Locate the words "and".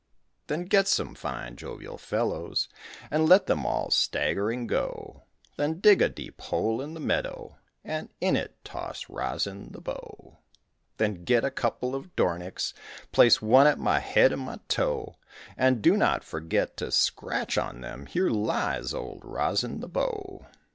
3.11-3.29, 7.83-8.09, 14.33-14.41, 15.55-15.83